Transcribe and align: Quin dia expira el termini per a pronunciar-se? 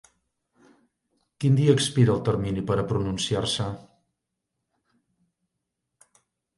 Quin 1.45 1.59
dia 1.59 1.75
expira 1.79 2.15
el 2.15 2.23
termini 2.31 2.65
per 2.71 2.79
a 2.79 2.87
pronunciar-se? 2.95 3.71